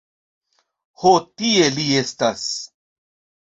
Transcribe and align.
Ho 1.03 1.11
tie 1.43 1.69
li 1.77 1.87
estas. 2.03 2.51